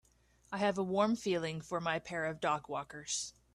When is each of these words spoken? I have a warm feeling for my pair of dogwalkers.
I 0.51 0.57
have 0.57 0.79
a 0.79 0.83
warm 0.83 1.15
feeling 1.15 1.61
for 1.61 1.79
my 1.79 1.99
pair 1.99 2.25
of 2.25 2.39
dogwalkers. 2.39 3.33